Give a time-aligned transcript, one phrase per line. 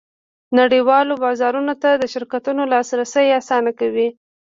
[0.59, 4.07] نړیوالو بازارونو ته د شرکتونو لاسرسی اسانه کوي